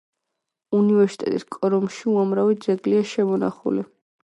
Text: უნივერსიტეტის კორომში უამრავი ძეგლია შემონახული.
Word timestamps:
უნივერსიტეტის 0.77 1.47
კორომში 1.57 2.03
უამრავი 2.15 2.61
ძეგლია 2.67 3.07
შემონახული. 3.15 3.91